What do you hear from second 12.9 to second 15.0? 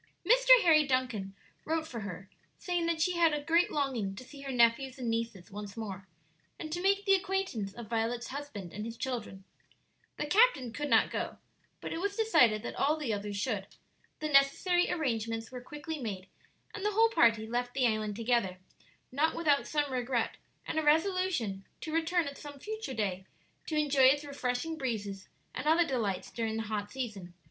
the others should. The necessary